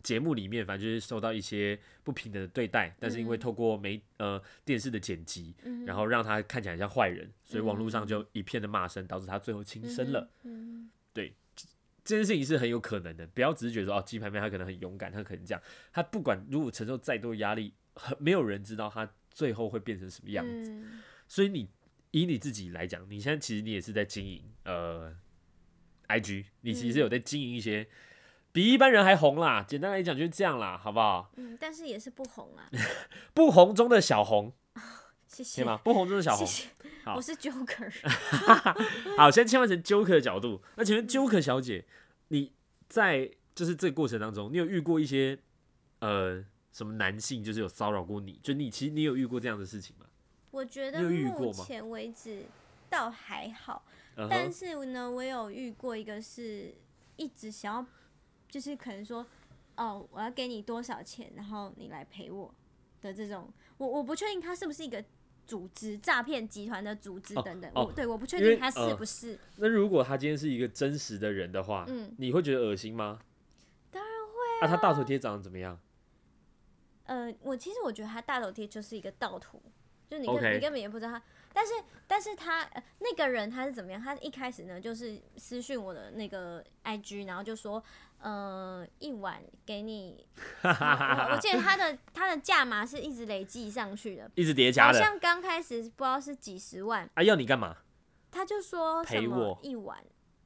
[0.03, 3.39] 节目里面，反正就是受到一些不平等的对待，但是因为嗯。
[3.39, 10.29] 透过媒呃电视的剪辑，嗯，然后让她看起来像坏人，所以网络上就一片的骂声，导致她最后轻生了。
[10.43, 11.33] 嗯，对
[12.03, 20.71] 这件事情是很有可能的，不要只是觉得说哦，鸡排妹她可能很勇敢，她可能这样，她不管如果承受再多压力，很没有人知道她最后会变成什么样子。
[20.71, 21.01] 嗯。
[21.27, 21.67] 所以你
[22.11, 25.15] 以你自己来讲，你现在其实你也是在经营呃
[26.07, 27.87] ，IG，你其实有在经营一些
[28.51, 29.63] 比一般人还红啦。
[29.67, 31.31] 简单来讲就是这样啦，好不好？
[31.35, 32.69] 嗯，但是也是不红啊，
[33.33, 34.53] 不红中的小红，
[35.27, 35.77] 谢谢可以，吗？
[35.83, 36.47] 不红中的小红。
[37.15, 37.89] 我是 Joker，
[39.15, 40.61] 好，先切换成 Joker 的角度。
[40.75, 41.85] 那请问 Joker 小姐，
[42.29, 42.51] 你
[42.89, 45.39] 在就是这个过程当中，你有遇过一些
[45.99, 46.43] 呃
[46.73, 48.39] 什么男性就是有骚扰过你？
[48.43, 50.06] 就你其实你有遇过这样的事情吗？
[50.57, 52.43] 我觉得目前为止
[52.89, 53.83] 倒还好，
[54.15, 56.73] 嗯但，是呢，我有遇过一个是
[57.15, 57.85] 一直想要，
[58.49, 59.23] 就是可能说，
[59.75, 62.51] 哦，我要给你多少钱，然后你来陪我
[63.03, 65.03] 的这种，我我不确定他是不是一个
[65.45, 73.19] 组织诈骗集团的组织哦等等，哦我对我不确定他是呃不是，那如果他今天是一个真实的人的话，嗯，你会觉得恶心吗？
[73.91, 74.67] 当然会啊。
[74.67, 75.79] 他大头贴长得怎么样？
[77.03, 79.61] 呃，我其实我觉得他大头贴就是一个盗图，
[80.09, 81.21] 就你根你根本也不知道他，
[81.53, 81.73] 但是
[82.07, 84.01] 但是他、呃、那个人他是怎么样？
[84.01, 87.83] 他一开始呢就是私讯我的那个 IG，然后就说，
[88.19, 90.25] 呃，一晚给你，
[90.63, 90.69] 我
[91.33, 97.21] 我记得他的他的价码是一直累计上去的，一直叠加的好像刚开始不知道是几十万，啊？
[97.21, 97.75] 要你干嘛？
[98.31, 99.97] 他就说什么一晚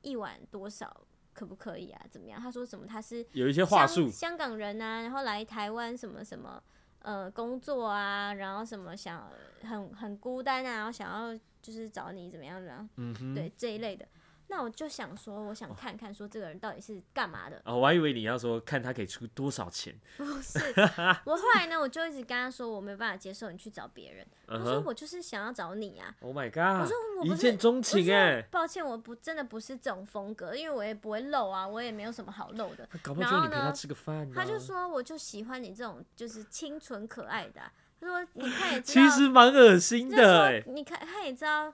[0.02, 2.02] 一晚多少可不可以啊？
[2.10, 2.39] 怎么样？
[2.41, 6.62] 他说什么他是有一些话香术，香港人啊，然后来台湾什么什么
[7.02, 9.30] 呃工作啊，然后什么想
[9.64, 13.36] 很很孤单啊，然后想要就是找你怎么样的，嗯哼。
[13.36, 14.08] 对这一类的。
[14.52, 17.62] 那我就想说，我想看看说这个人到底是干嘛的。
[17.64, 19.98] 哦，我还以为你要说看他可以出多少钱。
[20.18, 20.60] 不是，
[21.24, 24.28] 我后来呢，我就一直跟他说我没办法接受你去找别人。
[24.48, 26.14] 嗯我说我就是想要找你啊。
[26.20, 26.82] ，Oh my god！
[26.82, 32.86] 我说我不是一见钟情哎，抱歉，我不真的不是这种风格，因为我也不会露啊，我也没有什么好露的。
[33.02, 34.34] 搞不好就你陪他然后呢吃个饭呢。
[34.36, 40.62] 他就说，我就喜欢你这种就是清纯可爱的啊、他说你看也知道，其实蛮恶心的哎。
[40.68, 41.74] 你看他也知道，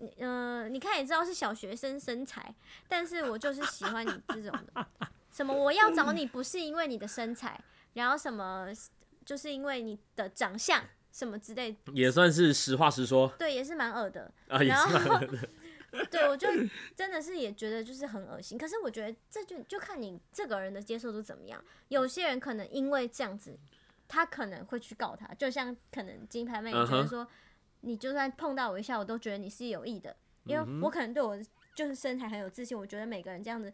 [0.00, 2.54] 你呃，你看也知道是小学生身材，
[2.88, 4.86] 但是我就是喜欢你这种的。
[5.30, 8.66] 什么我要找你不是因为你的身材，然后什么
[9.24, 10.82] 就是因为你的长相
[11.12, 14.32] 什么之类，也算是实话实说对，也是蛮恶的。
[14.48, 15.26] 啊，也然是蛮后
[16.10, 16.48] 对，我就
[16.96, 18.56] 真的是也觉得就是很恶心。
[18.56, 21.62] 可是我觉得这就就看你这个人的接受度怎么样。
[21.88, 23.58] 有些人可能因为这样子，
[24.06, 27.26] 他可能会去告他，就像可能金牌妹嗯哼觉得说，
[27.80, 31.38] 你就算碰到我一下，我都觉得你是有意的，因嗯为我可能对我
[31.74, 33.72] 就是身材很有自信，我觉得每个人这样子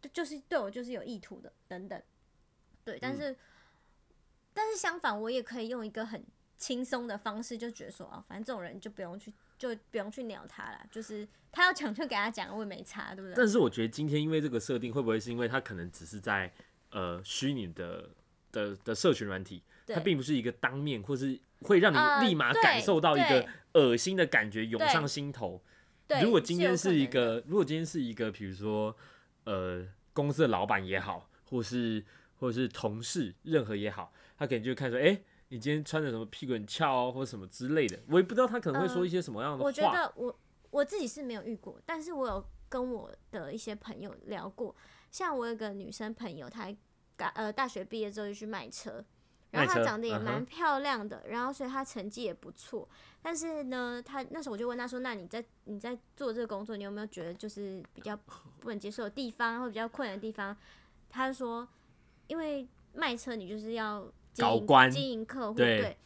[0.00, 2.00] 就就是对我就是有意图的等等。
[2.84, 3.36] 对，但嗯是、
[4.52, 6.24] 但是相反，我也可以用一个很
[6.58, 10.86] 轻松的方式，就觉得说啊，反正这种人就不用去，就不用去鸟他了。
[10.90, 13.34] 就是他要讲就给他讲，我也没差，对不对？
[13.34, 16.52] 但是我觉得今天因为这个设定，会不会是因为他可能只是在
[16.90, 18.10] 呃虚拟的
[18.54, 25.60] 的的社群软体，它并不是一个当面或是会让呃你立马感受到一个恶心的感觉涌上心头。
[26.06, 28.94] 对，如果今天是一个，如果今天是一个，比如说
[29.44, 32.04] 呃公司的老板也好，或是
[32.36, 39.62] 或者是同事，任何也好，他可能就会看说，哎、你今天穿的什么屁股很翘哦，或者什么之类的，我也不知道他可能会说一些什么样的话。
[39.62, 40.38] 呃我觉得我
[40.70, 44.74] 我自己是没有遇过，但是我有跟我的一些朋友聊过。
[45.10, 46.68] 像我有个女生朋友，她
[47.16, 49.04] 大呃大学毕业之后就去卖车，
[49.50, 52.88] 然后卖车她长得也蛮漂亮的，然后所以她成绩也不错。
[53.22, 58.16] 但是呢，她那时候我就问她说：“那你在你在做这个工作，你有没有觉得就是比较
[58.60, 60.56] 不能接受的地方，或比较困难的地方？”
[61.08, 61.66] 她就说
[62.26, 65.96] ：“因为卖车你就是要经营经营客户，对对。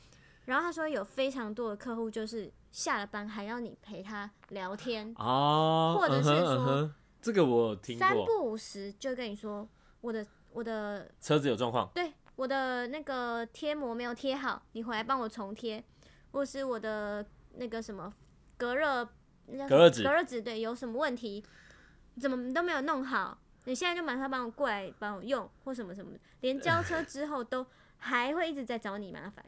[0.45, 6.91] 然后她说有非常多的客户就是下了班还要你陪他聊天，哦，或者是说
[7.21, 9.67] 这个我有听过，三不五时就跟你说
[10.01, 10.25] 我的
[10.59, 15.85] 我的车子有状况，对我的那个贴膜没有贴好，你回来帮我重贴，
[16.33, 18.13] 或是我的那个什么
[18.57, 19.09] 隔热
[19.47, 19.79] 那叫什么？
[19.79, 20.03] 隔热纸。
[20.03, 21.45] 隔热纸对有什么问题，
[22.21, 27.65] 怎么都没有弄好，你现在就马上帮我过来帮我用或什么什么的，连交车之后都
[27.99, 29.45] 还会一直在找你麻烦，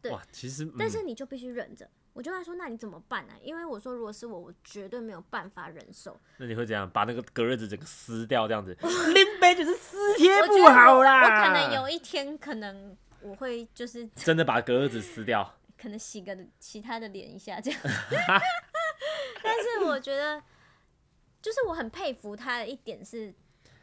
[0.00, 0.10] 对。
[0.10, 0.76] 哇，其实嗯。
[0.78, 1.86] 但是你就必须忍着。
[2.14, 6.20] 我就跟他说：“那你怎么办呢、因为我说，如果是我，我绝对没有办法忍受。
[6.36, 6.88] 那你会怎样？
[6.90, 8.76] 把那个隔热纸整个撕掉，这样子，
[9.14, 11.22] 拎杯就是撕贴不好啦。
[11.22, 17.80] 我可能有一天，可能我会就是 真的把隔热纸撕掉， 可能洗个其他的脸一下这样。
[19.42, 20.42] 但是我觉得，
[21.40, 23.34] 就是我很佩服他的一点是，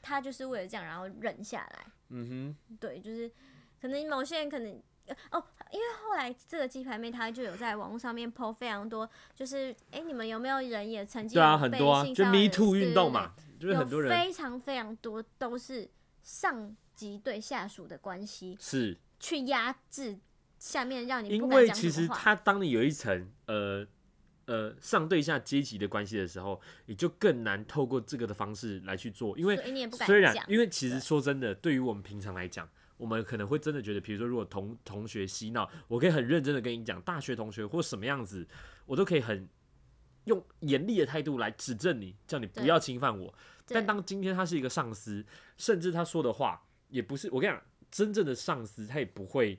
[0.01, 1.85] 他就是为了这样然后忍下来。
[2.09, 3.31] 嗯哼对，就是
[3.81, 4.79] 可能某些人可能。
[5.09, 15.89] 呃哦，因为后来这个鸡排妹她就有在网络上面 PO 非常多，就是哎、诶你们有没有人也曾哼，经对啊，很多啊，就 Me 的 Too 对运动嘛，就是有很多人非常非常多都是
[16.21, 20.19] 上级对下属的关系是去压制
[20.57, 22.07] 下面，让你不因敢为其实。
[22.07, 23.85] 他当你有一层呃
[24.45, 29.55] 呃上对下阶级的关系的时候，你就更难透过这个的方式来去做，因为
[29.91, 32.67] 虽然因为其实对说真的，对于我们平常来讲。
[32.99, 38.45] 我们可能会真的觉得，比如说，如果同同学嬉闹，我可以很认真的跟你讲，大学同学或什么样子，
[38.85, 39.47] 我都可以很
[40.25, 43.33] 用严厉的态度来指正你，叫你不要侵犯我。
[43.67, 49.57] 但当今天他是一个上司，甚至他说的话也不是我跟你讲，真正的上司他也不会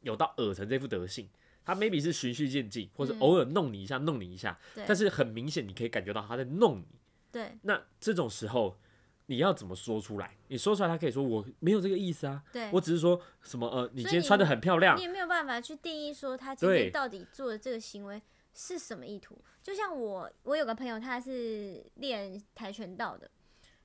[0.00, 1.28] 有到耳成这副德性。
[1.64, 6.86] 他 maybe 是循序渐进，或者嗯偶尔弄你一下，弄你一下，但是很明显你可以感觉到他在弄你。
[7.32, 8.78] 对那这种时候
[9.26, 10.36] 你要怎么说出来？
[10.48, 18.20] 你说出来，他可以说我没有这个意思啊，对，我只是说什么呃，你今天穿的很漂亮你，也没有办法去定义说他今对天到底做的这个行为
[18.52, 19.38] 是什么意图。
[19.62, 23.30] 就像我，我有个朋友他是练跆拳道的，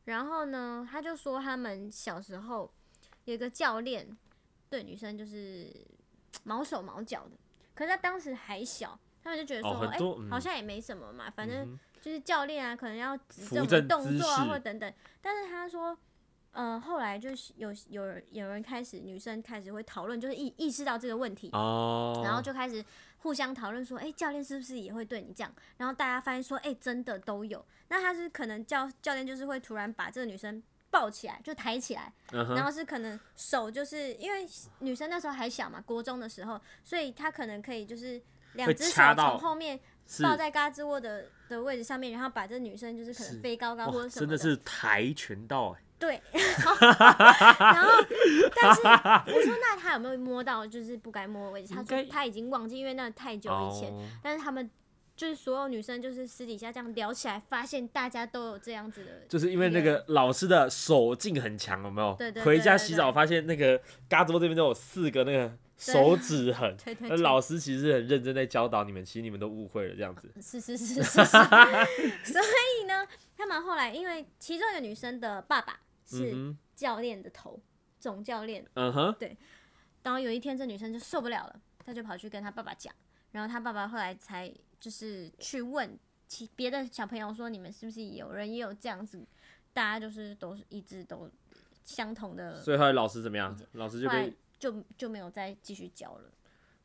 [0.04, 2.69] 然后呢，他就说他们小时候
[3.23, 4.17] 有一个教练
[4.69, 5.73] 对女生就是
[6.43, 7.38] 毛手毛脚的，
[7.73, 14.94] 可是他当时还小，他们就觉得哦说，哎、很多嗯好像也没什么嘛，反正嗯就是教练啊，可能要指正动作啊，或等等。
[15.22, 15.98] 但是他说，
[16.52, 22.84] 呃，后来就是有有人有人开始，女生开始会讨论，就是意意识到这个问题，哦，然后就开始
[23.20, 25.54] 互相讨论说，哎、教练是不是也会对你这样？
[25.78, 27.64] 然后大家发现说，哎、真的都有。
[27.90, 34.48] 那他是可能教教练就是会突然把这个女生抱起来，就抬起来，然后是可能手就是因为
[34.80, 38.22] 女生那时候还小嘛，国中的时候，所以他可能可以就是
[38.54, 39.84] 两只手从后面是
[40.24, 47.91] 抱在胳肢窝的的位置上面，然后把这女生就是可能飞高高或，者什么真的是跆拳道哎，对， 然后
[48.62, 51.74] 但是我说那他有没有摸到就是不该摸的位置？
[51.76, 53.91] 他说他已经忘记，因为那太久以前。
[53.93, 54.02] 哦。
[54.24, 54.69] 但是他们
[55.20, 62.16] 就是所有女生就是私底下这样聊起来，发现大家都有这样子的，就是因为那个老师的手劲很强，有没有？
[62.18, 70.32] 对对对回家洗澡发现那个嘎吱窝这边都有四个那个手指痕， 那老师其实很认真在教导你们，其实你们都误会了这样子。
[70.42, 71.12] 是是是是是，
[72.24, 73.06] 所以呢，
[73.36, 77.62] 他们后来因为其中一个女生的爸爸是嗯教练的头，
[78.00, 79.36] 总教练，嗯哼，对
[80.02, 82.94] 然后有一天这女生就受不了了，她就跑去跟她爸爸讲，
[83.34, 89.26] 然后她爸爸后来才就是去问其别的小朋友说，你们是不是有人也有这样子？
[89.74, 91.30] 大家就是都是一直都
[91.84, 93.56] 相同的，所以后来老师怎么样？
[93.74, 94.10] 老师就
[94.58, 96.32] 就就没有再继续教了。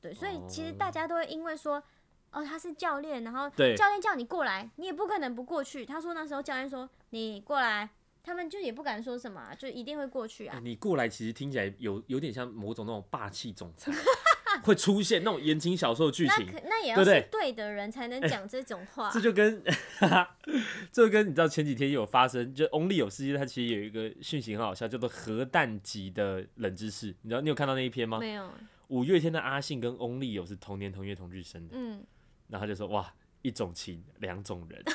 [0.01, 1.83] 对，所以其实哦大家都会因为说，
[2.31, 5.85] 哦，他是教练，然后教练叫你过来，你也不可能不过去。
[5.85, 7.89] 他说那时候教练说你过来，
[8.23, 10.61] 他们就也不敢说什么啊、就一定会过去啊哎。
[10.61, 13.91] 你过来，其实听起来有有点像某种那种霸气总裁，
[14.63, 19.11] 会出现那种言情小说的剧情，可那也要是对的人才能讲这种话。
[19.11, 19.63] 这就跟
[20.93, 27.15] 这就跟你知道前几天有发生，就 Only 有世界，它其实有一个讯息很好笑，叫做核弹级的冷知识。
[27.23, 28.19] 你知道你有看到那一篇吗？
[28.19, 28.51] 没有，
[28.89, 32.05] 五月天的阿信跟 Only 有是同年同月同日生的，嗯，
[32.49, 33.13] 然后他就说哇，
[33.43, 34.83] 一种情两种人，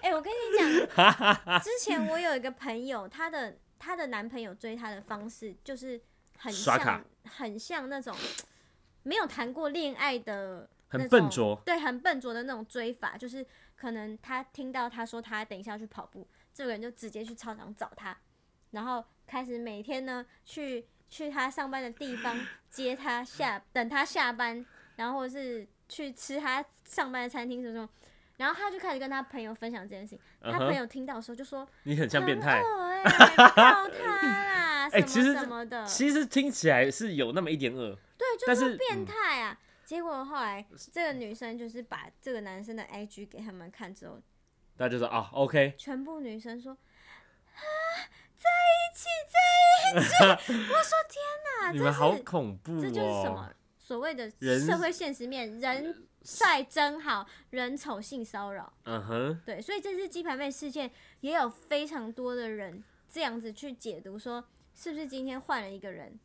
[0.00, 6.00] 哎、我跟你讲，之前我有一个朋友，她的她的男朋友追她的方式就是
[6.38, 6.84] 很刷卡。
[6.84, 8.16] 像很像那种
[9.02, 18.16] 没有谈过恋爱的很笨拙，对，很笨拙的那种追法，就是可能他听到他说他等一下要去跑步，这个人就直接去操场找他，
[18.70, 22.38] 然后开始每天呢去去他上班的地方
[22.70, 24.64] 接他下，等他下班，
[24.96, 27.88] 然后是去吃他上班的餐厅什么什么，
[28.38, 32.62] 然后他就开始跟他朋友分享这件事情，他朋友听到的时候就说你很像变态。
[32.62, 34.57] 很恶哎、告他啦，
[34.92, 39.58] 哎其实什么的，其实听起来是有那么一点恶，对，但就是是变嗯态啊！
[39.84, 44.20] 结果后来这个女生就是把这个男生的 IG 给他们看之后，
[44.76, 47.60] 大家就说啊，OK，全部女生说啊，
[48.36, 50.52] 在一起，在一起。
[50.52, 51.22] 我说天
[51.62, 52.78] 哪，你们好这是恐怖哦！
[52.82, 58.70] 这就是什么所谓的社会现实面，人帅真好，人丑性骚扰。
[58.84, 64.44] 嗯哼，对，所以这次鸡排妹事件也有非常多的人这样子去解读，说
[64.78, 66.16] 是不是今天换了一个人，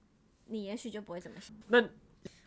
[0.45, 1.55] 你也许就不会这么想。
[1.69, 1.81] 那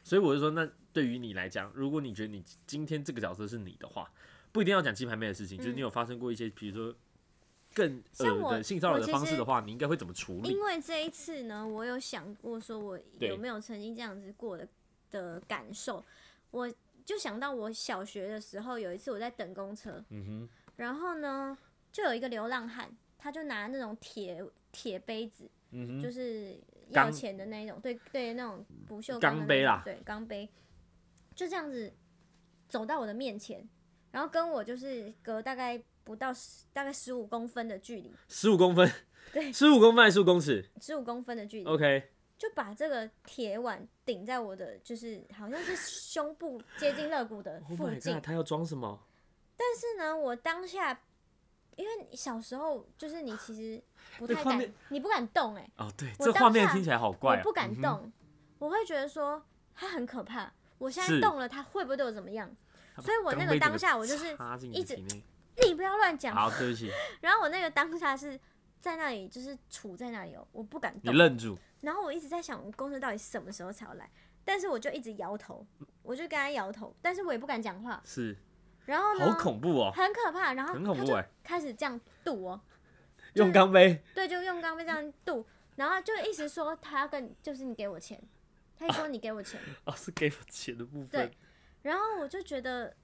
[0.05, 4.09] 所以我就说，那对于你来讲，如果你觉得你今天这个角色是你的话，
[4.53, 6.97] 不一定要讲鸡排妹的事情，就是你有发生过一些，比如说
[7.75, 10.51] 更嗯像我恶的性骚扰的方式的话，你应该会怎么处理？
[10.51, 14.69] 因为这一次呢，我有想过说，我有没有曾经这样子过的
[15.11, 16.05] 的感受，
[16.53, 16.73] 我
[17.05, 21.59] 就想到我小学的时候，有一次我在等公车，嗯哼然后呢，
[21.90, 26.59] 就有一个流浪汉，他就拿那种铁铁杯子，哼，嗯哼，就是
[26.90, 30.48] 要钱的那一种，对对，那种不锈钢杯啦对，钢杯，
[31.35, 31.92] 就这样子
[32.68, 33.68] 走到我的面前，
[34.11, 38.90] 然后跟我就是隔大概不到十大概十五公分的距离，十五公分，
[39.33, 48.14] 对十五公分还是十五公尺十五公分的距离，？OK，就把这个铁碗顶在我的，就是好像是胸部接近肋骨的 Oh 附近。
[48.14, 49.02] god，他要装什么？
[49.57, 51.00] 但是呢，我当下，
[51.77, 53.83] 因为小时候就是你其实
[54.19, 58.11] 不太敢你不敢动哎、哦，对，我这画面听起来好怪、啊，我不敢动，
[58.59, 59.43] 我会觉得说
[59.75, 60.53] 他很可怕。
[60.79, 62.51] 我现在是动了，他会不会对我怎么样？
[63.01, 64.37] 所以我那个当下我就是
[64.73, 64.97] 一直
[65.65, 66.35] 你不要乱讲。
[66.35, 66.91] 好，对不起，
[67.23, 68.39] 然后我那个当下是
[68.81, 71.12] 在那里，就是杵在那里哦，我不敢动。
[71.12, 74.11] 你愣住，然后我一直在想，我公司到底什么时候才要来？
[74.45, 75.67] 但是我就一直摇头，
[76.03, 78.01] 我就跟他摇头，但是我也不敢讲话。
[78.05, 78.37] 是
[78.87, 80.55] 然后呢，好恐怖哦，很可怕。
[80.55, 82.61] 然后很恐怖哎，开始这样渡哦，
[83.35, 85.46] 用钢杯，对，就用钢杯这样渡，
[85.77, 88.20] 然后就一直说他要跟，就是你给我钱，
[88.79, 91.09] 他就说你给我钱，哦，是给我钱的部分。
[91.09, 91.37] 对，
[91.83, 92.94] 然后我就觉得，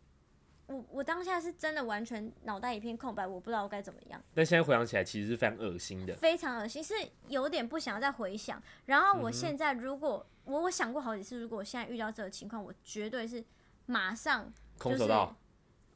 [0.66, 6.14] 我我当下是真的完全脑袋一片空白，我不知道我该怎么样，但现在回想起来，其实是非常恶心的。
[6.14, 6.94] 非常恶心，是
[7.28, 8.62] 有点不想要再回想。
[8.86, 13.44] 然后我现在如果我我想过好几次，如果我现在遇到这个情况，我绝对是
[13.86, 14.44] 马上
[14.78, 15.36] 就是空手道，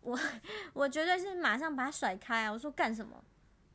[0.06, 0.18] 我
[0.72, 2.52] 我绝对是马上把他甩开啊！
[2.52, 3.22] 我说干什么？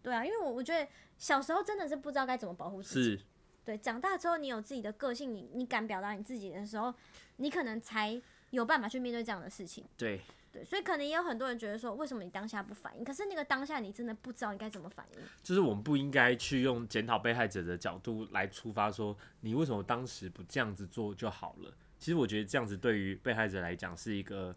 [0.02, 3.18] 对啊，因为我我觉得小时候真的是不知道该怎么保护自己。
[3.18, 3.22] 是
[3.64, 6.94] 对，长大之后你有自己的个性，你你敢表达你自己的时候，
[7.36, 9.86] 你可能才有办法去面对这样的事情。
[9.96, 10.20] 对，
[10.52, 13.04] 对，所以可能也有很多人觉得说，为什么你当下不反应？
[13.04, 15.20] 可是那个当下你真的不知道你该怎么反应。
[15.44, 21.72] 就是我们不应该去用检讨被害者的角度来出发，说你为什么当时不这样子做就好了。
[22.00, 24.56] 其实我觉得这样子对于被害者来讲是一个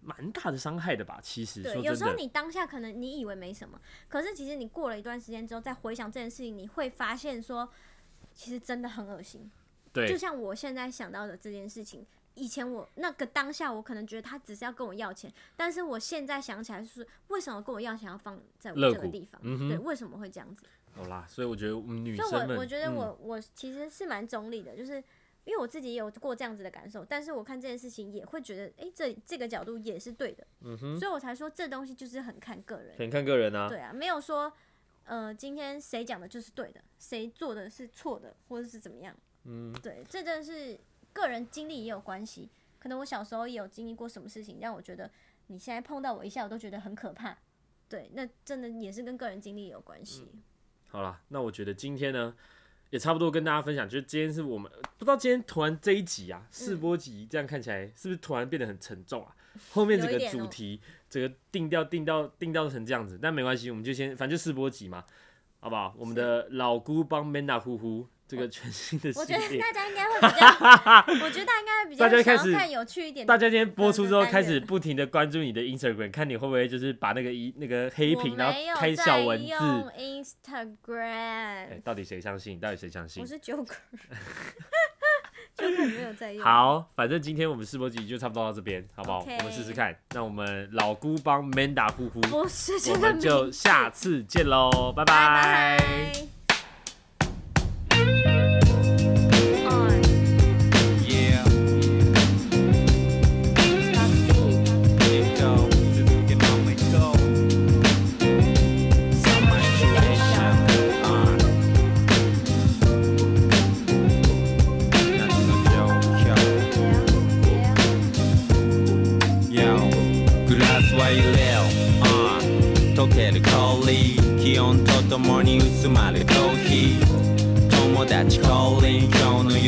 [0.00, 1.18] 蛮大的伤害的吧。
[1.22, 7.68] 其实对，有时候你当下可能你以为没什么，可是其实你过了一段时间之后再回想这件事情，你会发现说，
[8.34, 9.50] 其实真的很恶心。
[9.92, 19.38] 对就像我现在想到的这件事情，以前我那个当下，我可能觉得他只是要跟我要钱，但是我现在想起来，就是为什么跟我要钱要放在我这个地方？
[19.44, 20.64] 嗯对，为什么会这样子？
[20.94, 25.02] 好啦，所以我觉得女所以生，我我觉得嗯我、我其实是蛮中立的，就是
[25.44, 33.68] 因为我自己也有过这样子的感受，但是我看这件事情也会觉得，哎、这这个角度也是对的，嗯哼，所以我才说这东西就是很看个人，很看个人啊。
[33.68, 34.52] 对啊，没有说
[35.04, 39.16] 呃今天谁讲的就是对的，谁做的是错的，或者是怎么样。
[39.44, 40.78] 嗯，对，这真的是
[41.12, 42.48] 个人经历也有关系。
[42.78, 45.10] 可能我小时候也有经历过什么事情，让我觉得
[45.48, 47.36] 你现在碰到我一下，我都觉得很可怕。
[47.88, 50.28] 对，那真的也是跟个人经历有关系。
[50.88, 52.34] 好了，那我觉得今天呢，
[52.92, 59.34] 也差不多跟大家分享，就是今天是我们不知道今天突然这一集啊，试播集这样看起来是不是突然变得很沉重啊？
[59.70, 60.78] 后面这个主题，
[61.08, 65.02] 这个定调定调定调成这样子，但没关系，我们就先反正就试播集嘛，
[65.60, 65.94] 好不好？
[65.96, 69.42] 我们的老姑帮 Manda 呼呼，这个全新的系我觉得。
[69.58, 70.46] 大家应该会比较，
[71.24, 73.28] 我觉得大家应该会比较大家开始想要看有趣一点的。
[73.28, 79.52] 大家今天播出之后，开始不停的关注你的 Instagram，看你会不会就是把那个一那个黑屏，然后开小在文字。
[79.98, 82.58] Instagram，、到底谁相信？
[82.58, 83.26] 到底谁相信我？
[83.28, 89.94] 是 Joker，Joker 没有在用。，好，反正今天我们试播集就差不多到这边，好不好我们试试看。
[90.14, 95.76] 那我们老姑帮 Manda 呼呼，不是我个们就下次见喽，拜拜拜。
[95.78, 96.31] 拜。
[98.20, 98.51] thank you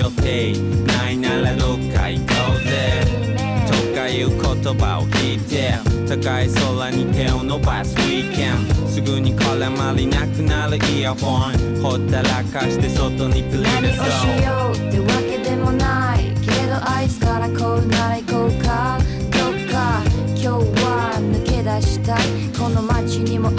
[0.04, 0.52] 予定
[0.86, 3.00] ないならどっか行こうぜ。
[3.66, 5.72] とかいう言葉を聞いて
[6.06, 11.82] 高い空に手を伸ばす Weekend すぐに絡まりなくなるイヤホン。
[11.82, 16.34] ほったらかして外に繰り何をしようってわけでもない。
[16.42, 18.98] けどあいつからこうなら行こうか。
[19.32, 20.02] どっか
[20.36, 20.48] 今日
[20.84, 22.20] は抜け出したい。
[22.58, 23.50] この街にも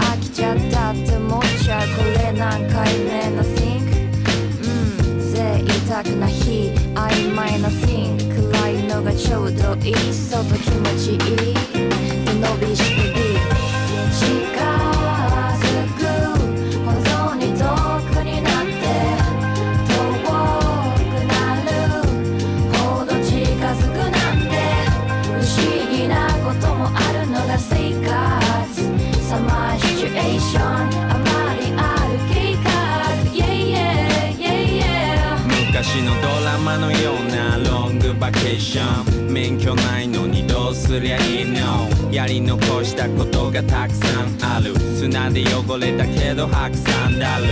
[38.46, 41.90] ングバケーション免許ないのにどうすりゃいいの？
[42.12, 44.78] やり残したことがたくさんある。
[44.98, 47.46] 砂で汚れたけど白山だる。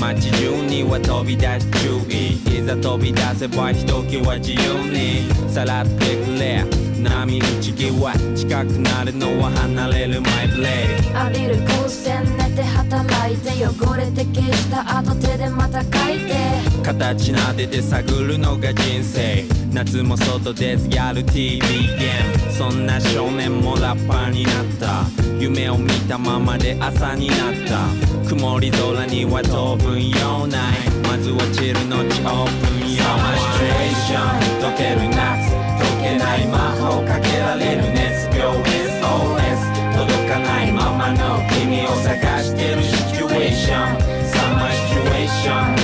[0.00, 2.58] 街中には飛び出し注意。
[2.58, 4.58] いざ飛び出せばひときわ自由
[4.90, 5.28] に。
[5.52, 6.64] さらってくれ。
[6.98, 16.34] 波打ち際近くなるのは離れるマイブレイ浴びる光線寝て働いて汚れて消した後手でまた書いて。
[16.82, 20.88] 形なでて探るのが人生夏も外です。
[20.90, 22.52] やる TV ゲーム。
[22.52, 25.04] そんな少年もラッパーになった。
[25.38, 28.28] 夢を見たままで朝になった。
[28.28, 30.80] 曇り空には当分用ない。
[31.02, 33.04] まずはチルのちオープン用。
[33.04, 35.52] マシチュエーション溶ける夏。
[35.78, 38.08] 溶けない魔法かけられる熱。
[38.36, 39.60] 病 SOS
[39.96, 45.77] 届かないままの君を探してるシチュエーションサマーシチュエーション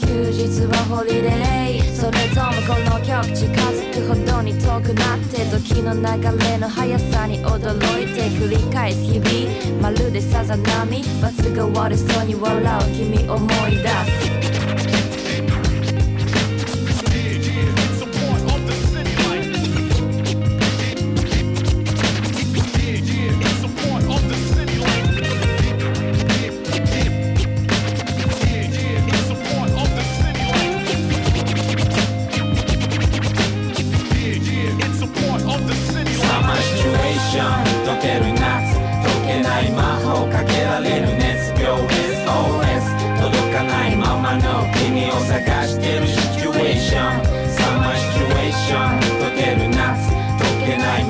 [0.00, 1.94] 休日はホリデー。
[1.94, 6.00] それともこの曲近づくほどに遠くなって時の流
[6.44, 9.80] れの速さに驚いて繰り返す日々。
[9.80, 11.02] まるでさざ波。
[11.22, 14.95] 罰が悪そうに笑う君思い出す。
[37.36, 37.46] ション
[37.84, 41.50] 溶ける夏解けない魔法かけられる熱。
[41.60, 42.86] 病 SOS
[43.20, 51.05] 届かないままの君を探してるシチュエーションサマーシチュエーション溶ける夏解けない